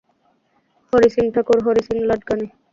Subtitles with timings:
[0.93, 2.47] Hari Singh Thakur Hari Singh Ladkani.